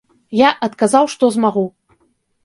Я 0.37 0.49
адказаў, 0.67 1.05
што 1.15 1.29
змагу. 1.35 1.65